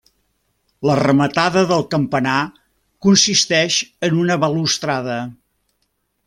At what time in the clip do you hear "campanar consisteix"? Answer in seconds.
1.95-3.77